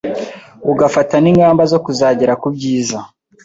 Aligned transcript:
ugafata 0.71 1.15
n’ingamba 1.19 1.63
zo 1.71 1.79
kuzagera 1.85 2.33
kubyiza 2.41 2.99